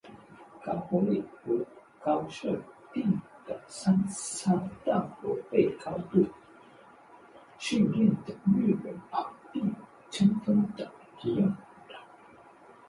[0.65, 1.63] 高火力和
[1.99, 2.59] 高射
[2.91, 4.49] 程的三笠
[4.83, 6.25] 大炮被高度
[7.59, 9.75] 训练的日本炮兵
[10.09, 10.91] 充分地
[11.21, 11.57] 利用了。